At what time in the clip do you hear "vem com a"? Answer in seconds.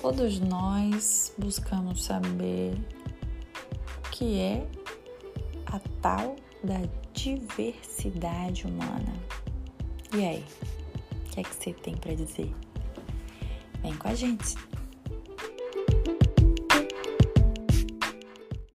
13.82-14.14